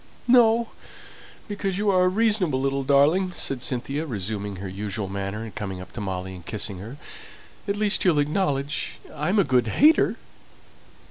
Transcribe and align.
"No, 0.27 0.69
because 1.47 1.77
you 1.77 1.91
are 1.91 2.05
a 2.05 2.09
reasonable 2.09 2.59
little 2.59 2.83
darling," 2.83 3.33
said 3.35 3.61
Cynthia, 3.61 4.03
resuming 4.07 4.55
her 4.55 4.67
usual 4.67 5.07
manner, 5.07 5.43
and 5.43 5.53
coming 5.53 5.79
up 5.79 5.91
to 5.91 6.01
Molly, 6.01 6.33
and 6.33 6.43
kissing 6.43 6.79
her. 6.79 6.97
"At 7.67 7.75
least 7.77 8.03
you'll 8.03 8.17
acknowledge 8.17 8.97
I'm 9.13 9.37
a 9.37 9.43
good 9.43 9.67
hater!" 9.67 10.15